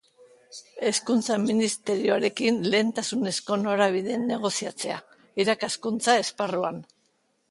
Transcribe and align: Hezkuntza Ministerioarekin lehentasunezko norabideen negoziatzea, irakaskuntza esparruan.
Hezkuntza 0.89 1.35
Ministerioarekin 1.43 2.57
lehentasunezko 2.75 3.59
norabideen 3.65 4.25
negoziatzea, 4.33 4.97
irakaskuntza 5.45 6.19
esparruan. 6.25 6.83